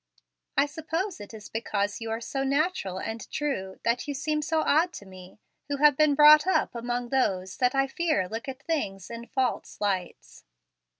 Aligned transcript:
"I 0.57 0.65
suppose 0.65 1.19
it 1.21 1.31
is 1.31 1.47
because 1.47 2.01
you 2.01 2.09
are 2.09 2.19
so 2.19 2.43
natural 2.43 2.99
and 2.99 3.29
true 3.29 3.79
that 3.83 4.07
you 4.07 4.15
seem 4.15 4.41
so 4.41 4.61
odd 4.61 4.91
to 4.93 5.05
me, 5.05 5.37
who 5.67 5.77
have 5.77 5.95
been 5.95 6.15
brought 6.15 6.47
up 6.47 6.73
among 6.73 7.09
those 7.09 7.57
that 7.57 7.75
I 7.75 7.85
fear 7.85 8.27
look 8.27 8.47
at 8.49 8.63
things 8.63 9.11
in 9.11 9.27
false 9.27 9.79
lights." 9.79 10.43